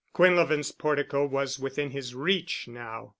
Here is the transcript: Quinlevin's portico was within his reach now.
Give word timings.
Quinlevin's 0.15 0.71
portico 0.71 1.23
was 1.27 1.59
within 1.59 1.91
his 1.91 2.15
reach 2.15 2.67
now. 2.67 3.09